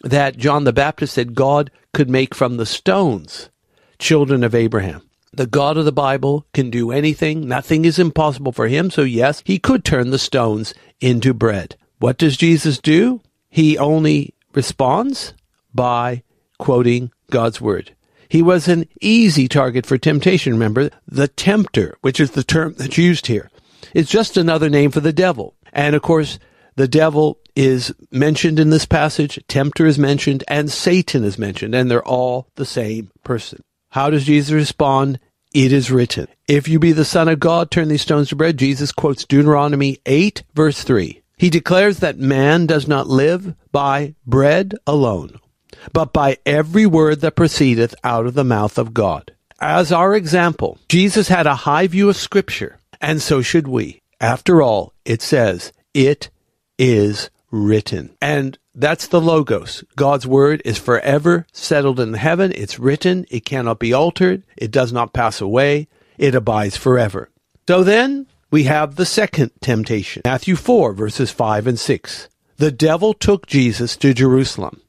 that 0.01 0.37
John 0.37 0.65
the 0.65 0.73
Baptist 0.73 1.13
said 1.13 1.35
God 1.35 1.71
could 1.93 2.09
make 2.09 2.35
from 2.35 2.57
the 2.57 2.65
stones 2.65 3.49
children 3.97 4.43
of 4.43 4.53
Abraham. 4.53 5.09
The 5.33 5.47
God 5.47 5.77
of 5.77 5.85
the 5.85 5.91
Bible 5.91 6.45
can 6.53 6.69
do 6.69 6.91
anything. 6.91 7.47
Nothing 7.47 7.85
is 7.85 7.97
impossible 7.97 8.51
for 8.51 8.67
him. 8.67 8.91
So 8.91 9.01
yes, 9.01 9.41
he 9.45 9.57
could 9.57 9.83
turn 9.83 10.11
the 10.11 10.19
stones 10.19 10.75
into 11.01 11.33
bread. 11.33 11.75
What 11.97 12.17
does 12.17 12.37
Jesus 12.37 12.77
do? 12.77 13.21
He 13.49 13.77
only 13.77 14.35
responds 14.53 15.33
by 15.73 16.23
quoting 16.59 17.11
God's 17.31 17.59
word. 17.59 17.95
He 18.29 18.41
was 18.41 18.67
an 18.67 18.87
easy 19.01 19.47
target 19.47 19.85
for 19.85 19.97
temptation. 19.97 20.53
Remember, 20.53 20.89
the 21.07 21.27
tempter, 21.27 21.97
which 22.01 22.19
is 22.19 22.31
the 22.31 22.43
term 22.43 22.75
that's 22.77 22.97
used 22.97 23.27
here, 23.27 23.49
is 23.93 24.09
just 24.09 24.37
another 24.37 24.69
name 24.69 24.91
for 24.91 24.99
the 24.99 25.13
devil. 25.13 25.55
And 25.71 25.95
of 25.95 26.01
course, 26.01 26.39
the 26.75 26.87
devil 26.87 27.39
is 27.55 27.93
mentioned 28.11 28.59
in 28.59 28.69
this 28.69 28.85
passage, 28.85 29.39
tempter 29.47 29.85
is 29.85 29.99
mentioned, 29.99 30.43
and 30.47 30.71
Satan 30.71 31.23
is 31.23 31.37
mentioned, 31.37 31.75
and 31.75 31.89
they're 31.89 32.07
all 32.07 32.47
the 32.55 32.65
same 32.65 33.11
person. 33.23 33.63
How 33.89 34.09
does 34.09 34.25
Jesus 34.25 34.51
respond? 34.51 35.19
It 35.53 35.71
is 35.71 35.91
written. 35.91 36.27
If 36.47 36.67
you 36.67 36.79
be 36.79 36.93
the 36.93 37.05
Son 37.05 37.27
of 37.27 37.39
God, 37.39 37.69
turn 37.69 37.87
these 37.87 38.01
stones 38.01 38.29
to 38.29 38.35
bread. 38.35 38.57
Jesus 38.57 38.91
quotes 38.91 39.23
Deuteronomy 39.23 39.99
8, 40.05 40.41
verse 40.55 40.83
3. 40.83 41.21
He 41.37 41.49
declares 41.51 41.99
that 41.99 42.17
man 42.17 42.65
does 42.65 42.87
not 42.87 43.07
live 43.07 43.53
by 43.71 44.15
bread 44.25 44.73
alone, 44.87 45.39
but 45.91 46.11
by 46.11 46.37
every 46.43 46.87
word 46.87 47.21
that 47.21 47.35
proceedeth 47.35 47.93
out 48.03 48.25
of 48.25 48.33
the 48.33 48.43
mouth 48.43 48.79
of 48.79 48.95
God. 48.95 49.31
As 49.59 49.91
our 49.91 50.15
example, 50.15 50.79
Jesus 50.89 51.27
had 51.27 51.45
a 51.45 51.55
high 51.55 51.85
view 51.85 52.09
of 52.09 52.15
Scripture, 52.15 52.79
and 52.99 53.21
so 53.21 53.43
should 53.43 53.67
we. 53.67 54.01
After 54.19 54.61
all, 54.61 54.93
it 55.05 55.21
says, 55.21 55.71
It 55.93 56.31
is 56.79 57.29
written. 57.53 58.09
And 58.19 58.57
that's 58.73 59.07
the 59.07 59.21
Logos. 59.21 59.83
God's 59.95 60.25
Word 60.25 60.61
is 60.65 60.79
forever 60.79 61.45
settled 61.53 61.99
in 61.99 62.15
heaven. 62.15 62.51
It's 62.55 62.79
written. 62.79 63.25
It 63.29 63.45
cannot 63.45 63.79
be 63.79 63.93
altered. 63.93 64.43
It 64.57 64.71
does 64.71 64.91
not 64.91 65.13
pass 65.13 65.39
away. 65.39 65.87
It 66.17 66.35
abides 66.35 66.75
forever. 66.75 67.29
So 67.67 67.83
then 67.83 68.25
we 68.51 68.63
have 68.63 68.95
the 68.95 69.05
second 69.05 69.51
temptation. 69.61 70.23
Matthew 70.25 70.55
4 70.55 70.93
verses 70.93 71.31
5 71.31 71.67
and 71.67 71.79
6. 71.79 72.27
The 72.57 72.71
devil 72.71 73.13
took 73.13 73.45
Jesus 73.45 73.95
to 73.97 74.13
Jerusalem 74.13 74.81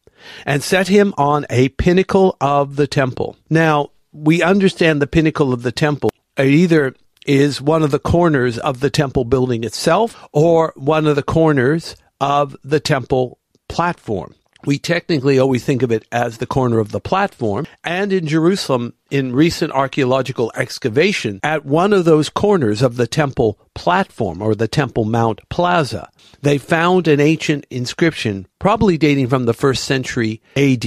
and 0.47 0.63
set 0.63 0.89
him 0.89 1.13
on 1.19 1.45
a 1.51 1.69
pinnacle 1.71 2.37
of 2.41 2.77
the 2.77 2.87
temple. 2.87 3.37
Now, 3.51 3.91
we 4.13 4.43
understand 4.43 5.03
the 5.03 5.07
pinnacle 5.07 5.53
of 5.53 5.63
the 5.63 5.73
temple 5.73 6.11
either 6.39 6.95
is 7.27 7.61
one 7.61 7.83
of 7.83 7.91
the 7.91 7.99
corners 7.99 8.59
of 8.59 8.81
the 8.81 8.91
temple 8.91 9.25
building 9.25 9.65
itself 9.65 10.29
or 10.33 10.73
one 10.77 11.07
of 11.07 11.17
the 11.17 11.23
corners 11.23 11.97
of 12.25 12.57
the 12.65 12.81
temple 12.81 13.39
platform. 13.69 14.35
We 14.65 14.79
technically 14.79 15.39
always 15.39 15.63
think 15.63 15.83
of 15.83 15.93
it 15.93 16.07
as 16.11 16.39
the 16.39 16.47
corner 16.47 16.79
of 16.79 16.91
the 16.91 17.01
platform. 17.01 17.67
And 17.85 18.15
in 18.15 18.27
Jerusalem, 18.27 18.95
in 19.11 19.35
recent 19.35 19.73
archaeological 19.73 20.51
excavation, 20.57 21.39
at 21.43 21.67
one 21.67 21.93
of 21.93 22.07
those 22.07 22.31
corners 22.31 22.81
of 22.81 22.97
the 22.97 23.07
temple 23.07 23.59
platform 23.75 24.41
or 24.41 24.55
the 24.55 24.69
Temple 24.69 25.05
Mount 25.05 25.47
Plaza, 25.51 26.09
they 26.41 26.57
found 26.57 27.09
an 27.09 27.21
ancient 27.21 27.67
inscription, 27.69 28.47
probably 28.59 28.97
dating 28.97 29.29
from 29.29 29.45
the 29.45 29.53
first 29.53 29.85
century 29.85 30.41
AD, 30.57 30.87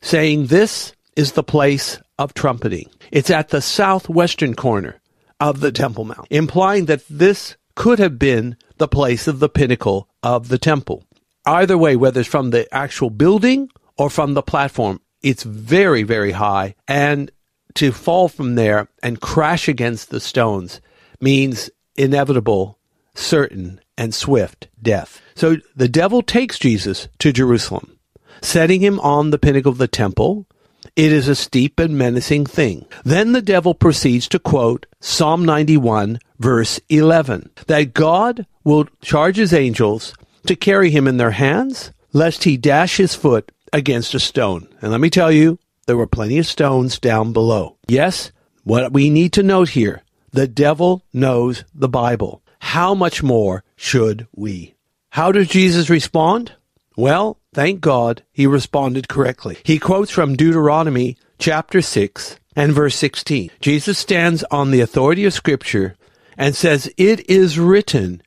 saying 0.00 0.46
this 0.46 0.94
is 1.16 1.32
the 1.32 1.42
place 1.42 1.98
of 2.18 2.32
trumpeting. 2.32 2.88
It's 3.12 3.28
at 3.28 3.50
the 3.50 3.60
southwestern 3.60 4.54
corner 4.54 5.02
of 5.38 5.60
the 5.60 5.70
Temple 5.70 6.06
Mount, 6.06 6.28
implying 6.30 6.86
that 6.86 7.02
this 7.10 7.58
could 7.74 7.98
have 7.98 8.18
been 8.18 8.56
the 8.78 8.88
place 8.88 9.28
of 9.28 9.38
the 9.38 9.50
pinnacle 9.50 10.07
of 10.22 10.48
the 10.48 10.58
temple 10.58 11.04
either 11.48 11.78
way, 11.78 11.96
whether 11.96 12.20
it's 12.20 12.28
from 12.28 12.50
the 12.50 12.72
actual 12.74 13.10
building 13.10 13.70
or 13.96 14.10
from 14.10 14.34
the 14.34 14.42
platform, 14.42 15.00
it's 15.22 15.42
very, 15.42 16.02
very 16.02 16.32
high. 16.32 16.74
And 16.86 17.30
to 17.74 17.90
fall 17.90 18.28
from 18.28 18.54
there 18.54 18.88
and 19.02 19.20
crash 19.20 19.68
against 19.68 20.10
the 20.10 20.20
stones 20.20 20.80
means 21.20 21.70
inevitable, 21.96 22.78
certain, 23.14 23.80
and 23.96 24.14
swift 24.14 24.68
death. 24.80 25.20
So 25.34 25.56
the 25.74 25.88
devil 25.88 26.22
takes 26.22 26.58
Jesus 26.58 27.08
to 27.18 27.32
Jerusalem, 27.32 27.98
setting 28.42 28.80
him 28.80 29.00
on 29.00 29.30
the 29.30 29.38
pinnacle 29.38 29.72
of 29.72 29.78
the 29.78 29.88
temple. 29.88 30.46
It 30.94 31.12
is 31.12 31.26
a 31.26 31.34
steep 31.34 31.80
and 31.80 31.98
menacing 31.98 32.46
thing. 32.46 32.86
Then 33.04 33.32
the 33.32 33.42
devil 33.42 33.74
proceeds 33.74 34.28
to 34.28 34.38
quote 34.38 34.86
Psalm 35.00 35.44
91, 35.44 36.20
verse 36.38 36.80
11, 36.88 37.50
that 37.66 37.94
God 37.94 38.46
will 38.64 38.86
charge 39.02 39.36
his 39.36 39.52
angels 39.52 40.14
to 40.46 40.56
carry 40.56 40.90
him 40.90 41.06
in 41.06 41.16
their 41.16 41.32
hands, 41.32 41.92
lest 42.12 42.44
he 42.44 42.56
dash 42.56 42.96
his 42.96 43.14
foot 43.14 43.52
against 43.72 44.14
a 44.14 44.20
stone. 44.20 44.68
And 44.80 44.90
let 44.90 45.00
me 45.00 45.10
tell 45.10 45.30
you, 45.30 45.58
there 45.86 45.96
were 45.96 46.06
plenty 46.06 46.38
of 46.38 46.46
stones 46.46 46.98
down 46.98 47.32
below. 47.32 47.76
Yes, 47.88 48.32
what 48.64 48.92
we 48.92 49.10
need 49.10 49.32
to 49.34 49.42
note 49.42 49.70
here 49.70 50.02
the 50.32 50.46
devil 50.46 51.02
knows 51.12 51.64
the 51.74 51.88
Bible. 51.88 52.42
How 52.60 52.94
much 52.94 53.22
more 53.22 53.64
should 53.76 54.26
we? 54.34 54.74
How 55.10 55.32
does 55.32 55.48
Jesus 55.48 55.88
respond? 55.88 56.52
Well, 56.96 57.38
thank 57.54 57.80
God 57.80 58.22
he 58.30 58.46
responded 58.46 59.08
correctly. 59.08 59.58
He 59.64 59.78
quotes 59.78 60.10
from 60.10 60.36
Deuteronomy 60.36 61.16
chapter 61.38 61.80
6 61.80 62.38
and 62.54 62.72
verse 62.72 62.96
16. 62.96 63.50
Jesus 63.60 63.98
stands 63.98 64.44
on 64.50 64.70
the 64.70 64.80
authority 64.80 65.24
of 65.24 65.32
Scripture 65.32 65.96
and 66.38 66.54
says, 66.56 66.90
It 66.96 67.28
is 67.28 67.58
written, 67.58 68.22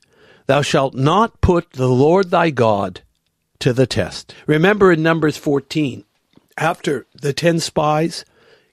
Thou 0.46 0.62
shalt 0.62 0.94
not 0.94 1.40
put 1.40 1.72
the 1.72 1.88
Lord 1.88 2.30
thy 2.30 2.50
God 2.50 3.00
to 3.60 3.72
the 3.72 3.86
test. 3.86 4.34
Remember 4.46 4.92
in 4.92 5.02
Numbers 5.02 5.38
14, 5.38 6.04
after 6.58 7.06
the 7.20 7.32
ten 7.32 7.58
spies 7.58 8.24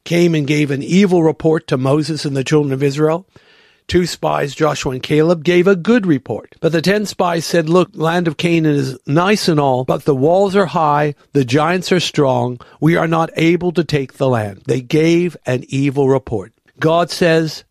came 0.04 0.36
and 0.36 0.46
gave 0.46 0.70
an 0.70 0.84
evil 0.84 1.24
report 1.24 1.68
to 1.68 1.78
Moses 1.78 2.26
and 2.26 2.36
the 2.36 2.44
children 2.44 2.74
of 2.74 2.84
Israel, 2.84 3.26
two 3.88 4.06
spies, 4.06 4.54
Joshua 4.54 4.94
and 4.94 5.04
Caleb, 5.04 5.44
gave 5.44 5.68
a 5.68 5.76
good 5.76 6.06
report. 6.06 6.56
But 6.60 6.74
the 6.74 6.82
ten 6.82 7.06
spies 7.06 7.46
said, 7.46 7.70
Look, 7.70 7.92
land 7.94 8.28
of 8.28 8.38
Canaan 8.38 8.76
is 8.76 9.00
nice 9.08 9.48
and 9.48 9.60
all, 9.60 9.86
but 9.86 10.04
the 10.04 10.16
walls 10.16 10.56
are 10.56 10.66
high, 10.66 11.16
the 11.32 11.46
giants 11.46 11.92
are 11.92 12.00
strong, 12.00 12.60
we 12.82 12.98
are 12.98 13.08
not 13.08 13.30
able 13.36 13.72
to 13.72 13.84
take 13.84 14.14
the 14.14 14.28
land. 14.28 14.64
They 14.66 14.82
gave 14.82 15.38
an 15.46 15.64
evil 15.70 16.10
report. 16.10 16.52
God 16.80 17.10
says 17.10 17.64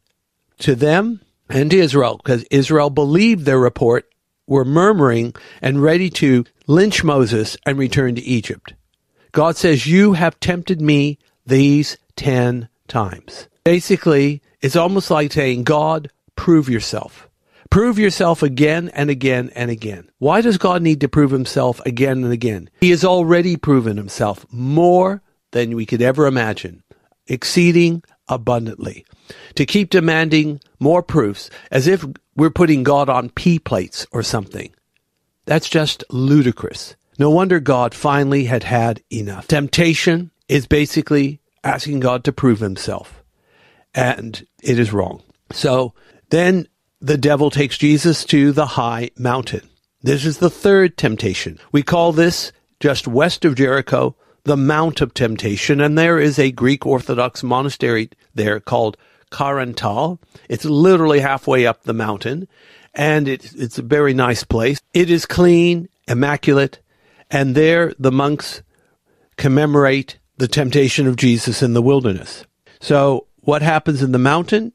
to 0.61 0.75
them, 0.75 1.21
and 1.49 1.71
to 1.71 1.79
Israel, 1.79 2.19
because 2.23 2.45
Israel 2.51 2.91
believed 2.91 3.45
their 3.45 3.59
report, 3.59 4.09
were 4.47 4.65
murmuring 4.65 5.35
and 5.61 5.83
ready 5.83 6.11
to 6.11 6.45
lynch 6.67 7.05
Moses 7.05 7.57
and 7.67 7.79
return 7.79 8.15
to 8.15 8.23
Egypt. 8.23 8.75
God 9.33 9.57
says, 9.57 9.87
You 9.87 10.15
have 10.15 10.41
tempted 10.41 10.81
me 10.81 11.19
these 11.47 11.99
ten 12.17 12.69
times. 12.89 13.49
Basically, 13.65 14.43
it's 14.61 14.77
almost 14.77 15.11
like 15.11 15.33
saying, 15.33 15.65
God, 15.65 16.11
prove 16.37 16.69
yourself. 16.69 17.29
Prove 17.71 17.99
yourself 17.99 18.43
again 18.43 18.89
and 18.95 19.11
again 19.11 19.51
and 19.55 19.71
again. 19.71 20.09
Why 20.19 20.41
does 20.41 20.57
God 20.57 20.81
need 20.81 21.03
to 21.03 21.09
prove 21.09 21.31
himself 21.31 21.81
again 21.85 22.25
and 22.25 22.33
again? 22.33 22.71
He 22.81 22.91
has 22.91 23.05
already 23.05 23.57
proven 23.57 23.99
himself 23.99 24.47
more 24.51 25.23
than 25.53 25.77
we 25.77 25.85
could 25.85 26.01
ever 26.01 26.27
imagine, 26.27 26.83
exceeding 27.27 28.03
abundantly. 28.27 29.05
To 29.55 29.67
keep 29.67 29.91
demanding 29.91 30.61
more 30.79 31.03
proofs 31.03 31.51
as 31.71 31.87
if 31.87 32.05
we're 32.37 32.51
putting 32.51 32.83
God 32.83 33.09
on 33.09 33.31
pea 33.31 33.59
plates 33.59 34.07
or 34.13 34.23
something. 34.23 34.73
That's 35.45 35.69
just 35.69 36.05
ludicrous. 36.11 36.95
No 37.19 37.31
wonder 37.31 37.59
God 37.59 37.95
finally 37.95 38.45
had 38.45 38.63
had 38.63 39.03
enough. 39.11 39.49
Temptation 39.49 40.31
is 40.49 40.67
basically 40.67 41.41
asking 41.65 42.01
God 42.01 42.25
to 42.25 42.33
prove 42.33 42.61
himself. 42.61 43.23
And 43.95 44.47
it 44.63 44.79
is 44.79 44.93
wrong. 44.93 45.23
So 45.51 45.95
then 46.31 46.69
the 47.01 47.19
devil 47.19 47.51
takes 47.51 47.79
Jesus 47.79 48.25
to 48.27 48.53
the 48.53 48.67
high 48.67 49.11
mountain. 49.19 49.69
This 50.03 50.25
is 50.25 50.39
the 50.39 50.51
third 50.51 50.97
temptation. 50.97 51.59
We 51.73 51.83
call 51.83 52.13
this 52.13 52.53
just 52.79 53.09
west 53.09 53.45
of 53.45 53.57
Jericho, 53.57 54.15
the 54.45 54.57
Mount 54.57 55.01
of 55.01 55.13
Temptation, 55.13 55.81
and 55.81 55.99
there 55.99 56.19
is 56.19 56.39
a 56.39 56.53
Greek 56.53 56.87
Orthodox 56.87 57.43
monastery 57.43 58.11
there 58.35 58.61
called 58.61 58.97
Karantal. 59.31 60.19
It's 60.49 60.65
literally 60.65 61.21
halfway 61.21 61.67
up 61.67 61.83
the 61.83 61.95
mountain, 61.95 62.49
and 62.95 63.29
it, 63.29 63.53
it's 63.55 63.79
a 63.79 63.83
very 63.83 64.15
nice 64.15 64.45
place. 64.45 64.81
It 64.95 65.11
is 65.11 65.27
clean, 65.27 65.89
immaculate, 66.07 66.81
and 67.31 67.55
there 67.55 67.93
the 67.99 68.13
monks 68.13 68.63
commemorate 69.37 70.19
the 70.39 70.49
temptation 70.49 71.07
of 71.07 71.17
Jesus 71.17 71.63
in 71.63 71.75
the 71.75 71.83
wilderness. 71.83 72.45
So 72.81 73.27
what 73.41 73.63
happens 73.63 74.03
in 74.03 74.13
the 74.13 74.19
mountain? 74.19 74.73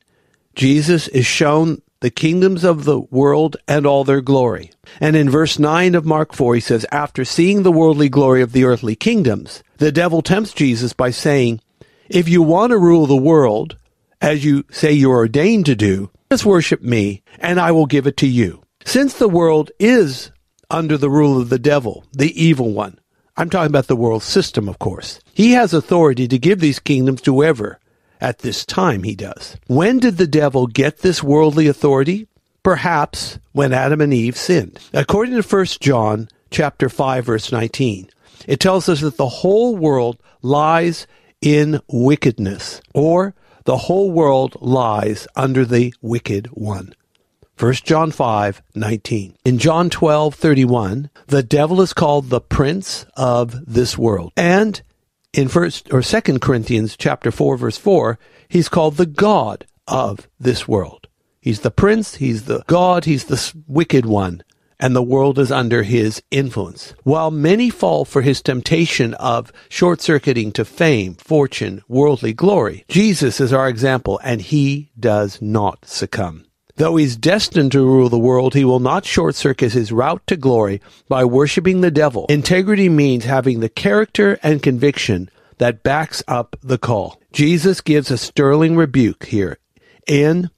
Jesus 0.55 1.07
is 1.09 1.25
shown 1.25 1.81
the 2.03 2.11
kingdoms 2.11 2.63
of 2.65 2.83
the 2.83 2.99
world 2.99 3.55
and 3.65 3.85
all 3.85 4.03
their 4.03 4.19
glory. 4.19 4.71
And 4.99 5.15
in 5.15 5.29
verse 5.29 5.57
9 5.57 5.95
of 5.95 6.05
Mark 6.05 6.33
4, 6.33 6.55
he 6.55 6.59
says, 6.59 6.85
After 6.91 7.23
seeing 7.23 7.63
the 7.63 7.71
worldly 7.71 8.09
glory 8.09 8.41
of 8.41 8.51
the 8.51 8.65
earthly 8.65 8.95
kingdoms, 8.95 9.63
the 9.77 9.91
devil 9.91 10.21
tempts 10.21 10.53
Jesus 10.53 10.91
by 10.91 11.11
saying, 11.11 11.61
If 12.09 12.27
you 12.27 12.41
want 12.41 12.71
to 12.71 12.77
rule 12.77 13.05
the 13.05 13.15
world, 13.15 13.77
as 14.23 14.45
you 14.45 14.63
say 14.71 14.93
you're 14.93 15.17
ordained 15.17 15.65
to 15.65 15.75
do, 15.75 16.09
just 16.31 16.45
worship 16.45 16.81
me, 16.81 17.21
and 17.39 17.59
I 17.59 17.73
will 17.73 17.85
give 17.85 18.07
it 18.07 18.17
to 18.17 18.27
you. 18.27 18.63
Since 18.85 19.15
the 19.15 19.27
world 19.27 19.69
is 19.79 20.31
under 20.71 20.97
the 20.97 21.09
rule 21.09 21.39
of 21.39 21.49
the 21.49 21.59
devil, 21.59 22.05
the 22.13 22.41
evil 22.41 22.71
one, 22.71 22.99
I'm 23.35 23.49
talking 23.49 23.69
about 23.69 23.87
the 23.87 23.97
world 23.97 24.23
system, 24.23 24.69
of 24.69 24.79
course. 24.79 25.19
He 25.33 25.51
has 25.51 25.73
authority 25.73 26.27
to 26.29 26.39
give 26.39 26.61
these 26.61 26.79
kingdoms 26.79 27.21
to 27.23 27.33
whoever 27.33 27.79
at 28.21 28.39
this 28.39 28.65
time 28.65 29.03
he 29.03 29.13
does. 29.13 29.57
When 29.67 29.99
did 29.99 30.17
the 30.17 30.27
devil 30.27 30.67
get 30.67 30.99
this 30.99 31.21
worldly 31.21 31.67
authority? 31.67 32.27
Perhaps 32.63 33.39
when 33.51 33.73
Adam 33.73 33.99
and 33.99 34.13
Eve 34.13 34.37
sinned. 34.37 34.79
According 34.93 35.41
to 35.41 35.47
1 35.47 35.65
John 35.81 36.29
chapter 36.49 36.87
5 36.87 37.25
verse 37.25 37.51
19, 37.51 38.09
it 38.47 38.61
tells 38.61 38.87
us 38.87 39.01
that 39.01 39.17
the 39.17 39.27
whole 39.27 39.75
world 39.75 40.17
lies 40.41 41.07
in 41.41 41.81
wickedness 41.89 42.81
or 42.93 43.35
the 43.65 43.77
whole 43.77 44.11
world 44.11 44.57
lies 44.61 45.27
under 45.35 45.65
the 45.65 45.93
wicked 46.01 46.47
one. 46.47 46.93
1 47.59 47.73
John 47.73 48.11
5, 48.11 48.61
19. 48.75 49.37
In 49.45 49.57
John 49.57 49.89
12, 49.89 50.35
31, 50.35 51.09
the 51.27 51.43
devil 51.43 51.81
is 51.81 51.93
called 51.93 52.29
the 52.29 52.41
prince 52.41 53.05
of 53.15 53.65
this 53.71 53.97
world. 53.97 54.33
And 54.35 54.81
in 55.33 55.47
first 55.47 55.93
or 55.93 56.01
second 56.01 56.41
Corinthians 56.41 56.97
chapter 56.97 57.31
4 57.31 57.57
verse 57.57 57.77
4, 57.77 58.17
he's 58.47 58.69
called 58.69 58.97
the 58.97 59.05
God 59.05 59.65
of 59.87 60.27
this 60.39 60.67
world. 60.67 61.07
He's 61.39 61.59
the 61.59 61.71
prince, 61.71 62.15
he's 62.15 62.45
the 62.45 62.63
God, 62.67 63.05
he's 63.05 63.25
the 63.25 63.53
wicked 63.67 64.05
one, 64.05 64.43
and 64.83 64.93
the 64.93 65.01
world 65.01 65.39
is 65.39 65.49
under 65.49 65.81
his 65.83 66.21
influence. 66.29 66.93
While 67.03 67.31
many 67.31 67.69
fall 67.69 68.03
for 68.03 68.21
his 68.21 68.41
temptation 68.41 69.13
of 69.13 69.49
short-circuiting 69.69 70.51
to 70.51 70.65
fame, 70.65 71.13
fortune, 71.13 71.81
worldly 71.87 72.33
glory, 72.33 72.83
Jesus 72.89 73.39
is 73.39 73.53
our 73.53 73.69
example, 73.69 74.19
and 74.25 74.41
he 74.41 74.91
does 74.99 75.41
not 75.41 75.85
succumb. 75.85 76.47
Though 76.75 76.97
he's 76.97 77.15
destined 77.15 77.71
to 77.71 77.85
rule 77.85 78.09
the 78.09 78.19
world, 78.19 78.55
he 78.55 78.65
will 78.65 78.81
not 78.81 79.05
short 79.05 79.35
circuit 79.35 79.71
his 79.71 79.93
route 79.93 80.27
to 80.27 80.35
glory 80.35 80.81
by 81.07 81.23
worshiping 81.23 81.79
the 81.79 81.89
devil. 81.89 82.25
Integrity 82.27 82.89
means 82.89 83.23
having 83.23 83.61
the 83.61 83.69
character 83.69 84.37
and 84.43 84.61
conviction 84.61 85.29
that 85.59 85.83
backs 85.83 86.21
up 86.27 86.57
the 86.61 86.77
call. 86.77 87.21
Jesus 87.31 87.79
gives 87.79 88.11
a 88.11 88.17
sterling 88.17 88.75
rebuke 88.75 89.27
here 89.27 89.59
in 90.05 90.49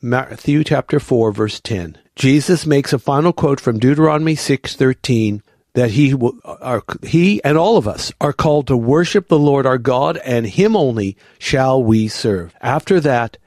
Matthew 0.00 0.64
chapter 0.64 0.98
4 0.98 1.32
verse 1.32 1.60
10. 1.60 1.98
Jesus 2.18 2.66
makes 2.66 2.92
a 2.92 2.98
final 2.98 3.32
quote 3.32 3.60
from 3.60 3.78
Deuteronomy 3.78 4.34
6:13 4.34 5.40
that 5.74 5.92
he 5.92 6.16
are, 6.44 6.82
he 7.04 7.40
and 7.44 7.56
all 7.56 7.76
of 7.76 7.86
us 7.86 8.12
are 8.20 8.32
called 8.32 8.66
to 8.66 8.76
worship 8.76 9.28
the 9.28 9.38
Lord 9.38 9.64
our 9.64 9.78
God 9.78 10.18
and 10.24 10.44
him 10.44 10.74
only 10.74 11.16
shall 11.38 11.80
we 11.80 12.08
serve. 12.08 12.52
After 12.60 12.98
that, 12.98 13.38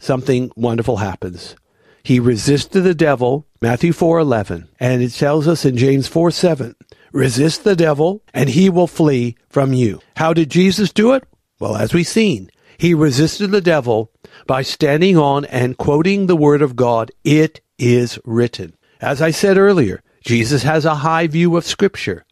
something 0.00 0.50
wonderful 0.56 0.96
happens. 0.96 1.54
He 2.02 2.18
resisted 2.18 2.84
the 2.84 2.94
devil, 2.94 3.46
Matthew 3.60 3.92
4:11, 3.92 4.68
and 4.80 5.02
it 5.02 5.10
tells 5.10 5.46
us 5.46 5.66
in 5.66 5.76
James 5.76 6.08
4:7, 6.08 6.76
resist 7.12 7.64
the 7.64 7.76
devil 7.76 8.22
and 8.32 8.48
he 8.48 8.70
will 8.70 8.86
flee 8.86 9.36
from 9.50 9.74
you. 9.74 10.00
How 10.16 10.32
did 10.32 10.48
Jesus 10.48 10.90
do 10.90 11.12
it? 11.12 11.24
Well, 11.58 11.76
as 11.76 11.92
we've 11.92 12.08
seen, 12.08 12.50
he 12.78 12.94
resisted 12.94 13.50
the 13.50 13.60
devil 13.60 14.10
by 14.46 14.62
standing 14.62 15.18
on 15.18 15.44
and 15.44 15.76
quoting 15.76 16.26
the 16.26 16.36
word 16.36 16.62
of 16.62 16.76
God, 16.76 17.10
it 17.24 17.60
is 17.80 18.18
written. 18.24 18.74
As 19.00 19.20
I 19.20 19.32
said 19.32 19.58
earlier, 19.58 20.02
Jesus 20.24 20.62
has 20.62 20.84
a 20.84 20.96
high 20.96 21.26
view 21.26 21.56
of 21.56 21.64
scripture. 21.64 22.24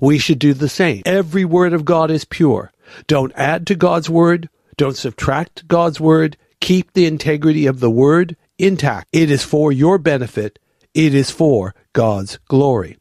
We 0.00 0.18
should 0.18 0.38
do 0.38 0.52
the 0.52 0.68
same. 0.68 1.02
Every 1.06 1.44
word 1.44 1.72
of 1.72 1.84
God 1.84 2.10
is 2.10 2.24
pure. 2.24 2.72
Don't 3.06 3.32
add 3.34 3.66
to 3.68 3.74
God's 3.74 4.10
word. 4.10 4.50
Don't 4.76 4.96
subtract 4.96 5.66
God's 5.66 5.98
word 6.00 6.36
keep 6.60 6.92
the 6.92 7.06
integrity 7.06 7.66
of 7.66 7.80
the 7.80 7.90
word 7.90 8.36
intact. 8.58 9.08
It 9.12 9.30
is 9.30 9.44
for 9.44 9.72
your 9.72 9.98
benefit. 9.98 10.58
It 10.94 11.14
is 11.14 11.30
for 11.30 11.74
God's 11.92 12.38
glory. 12.48 12.96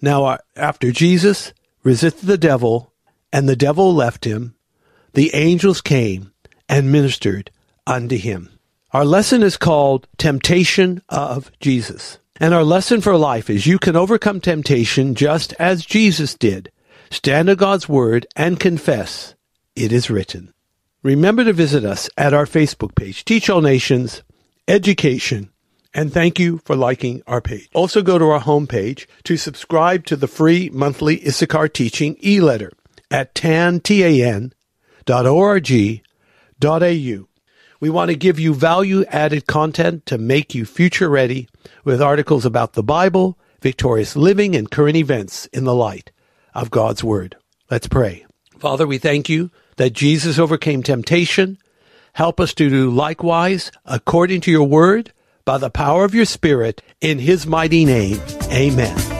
Now, 0.00 0.24
uh, 0.24 0.38
after 0.56 0.90
Jesus 0.90 1.52
resisted 1.82 2.26
the 2.26 2.38
devil 2.38 2.92
and 3.32 3.48
the 3.48 3.56
devil 3.56 3.94
left 3.94 4.24
him, 4.24 4.54
the 5.12 5.34
angels 5.34 5.80
came 5.80 6.32
and 6.68 6.90
ministered 6.90 7.50
unto 7.86 8.16
him. 8.16 8.50
Our 8.92 9.04
lesson 9.04 9.44
is 9.44 9.56
called 9.56 10.08
Temptation 10.18 11.00
of 11.08 11.52
Jesus. 11.60 12.18
And 12.40 12.52
our 12.52 12.64
lesson 12.64 13.00
for 13.00 13.16
life 13.16 13.48
is 13.48 13.64
you 13.64 13.78
can 13.78 13.94
overcome 13.94 14.40
temptation 14.40 15.14
just 15.14 15.52
as 15.60 15.86
Jesus 15.86 16.34
did. 16.34 16.72
Stand 17.08 17.48
on 17.48 17.54
God's 17.54 17.88
word 17.88 18.26
and 18.34 18.58
confess, 18.58 19.36
it 19.76 19.92
is 19.92 20.10
written. 20.10 20.52
Remember 21.04 21.44
to 21.44 21.52
visit 21.52 21.84
us 21.84 22.10
at 22.16 22.34
our 22.34 22.46
Facebook 22.46 22.96
page, 22.96 23.24
Teach 23.24 23.48
All 23.48 23.60
Nations 23.60 24.24
Education, 24.66 25.50
and 25.94 26.12
thank 26.12 26.40
you 26.40 26.60
for 26.64 26.74
liking 26.74 27.22
our 27.28 27.40
page. 27.40 27.68
Also 27.72 28.02
go 28.02 28.18
to 28.18 28.24
our 28.30 28.40
homepage 28.40 29.06
to 29.22 29.36
subscribe 29.36 30.04
to 30.06 30.16
the 30.16 30.26
free 30.26 30.68
monthly 30.72 31.24
Issachar 31.24 31.68
Teaching 31.68 32.16
e-letter 32.24 32.72
at 33.08 33.36
tan.org.au. 33.36 33.80
We 37.80 37.88
want 37.88 38.10
to 38.10 38.16
give 38.16 38.38
you 38.38 38.52
value 38.52 39.04
added 39.08 39.46
content 39.46 40.04
to 40.06 40.18
make 40.18 40.54
you 40.54 40.66
future 40.66 41.08
ready 41.08 41.48
with 41.82 42.02
articles 42.02 42.44
about 42.44 42.74
the 42.74 42.82
Bible, 42.82 43.38
victorious 43.62 44.14
living, 44.14 44.54
and 44.54 44.70
current 44.70 44.96
events 44.96 45.46
in 45.46 45.64
the 45.64 45.74
light 45.74 46.12
of 46.54 46.70
God's 46.70 47.02
Word. 47.02 47.36
Let's 47.70 47.88
pray. 47.88 48.26
Father, 48.58 48.86
we 48.86 48.98
thank 48.98 49.30
you 49.30 49.50
that 49.76 49.94
Jesus 49.94 50.38
overcame 50.38 50.82
temptation. 50.82 51.56
Help 52.12 52.38
us 52.38 52.52
to 52.54 52.68
do 52.68 52.90
likewise 52.90 53.72
according 53.86 54.42
to 54.42 54.50
your 54.50 54.68
word 54.68 55.12
by 55.46 55.56
the 55.56 55.70
power 55.70 56.04
of 56.04 56.14
your 56.14 56.26
spirit 56.26 56.82
in 57.00 57.18
his 57.18 57.46
mighty 57.46 57.86
name. 57.86 58.20
Amen. 58.50 59.19